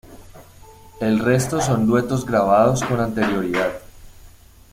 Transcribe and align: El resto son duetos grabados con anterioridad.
El 0.99 1.19
resto 1.19 1.61
son 1.61 1.85
duetos 1.85 2.25
grabados 2.25 2.81
con 2.81 2.99
anterioridad. 2.99 3.71